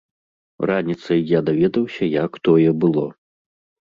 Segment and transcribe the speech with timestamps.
[0.69, 3.05] Раніцай я даведаўся, як тое было.